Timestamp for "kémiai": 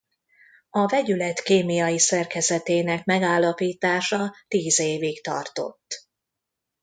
1.41-1.99